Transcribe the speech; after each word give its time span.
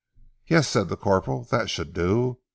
"Yes," 0.47 0.67
said 0.67 0.89
the 0.89 0.97
corporal, 0.97 1.43
"that 1.51 1.69
should 1.69 1.93
do. 1.93 2.39